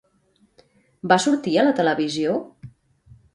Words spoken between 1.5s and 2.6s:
a la televisió?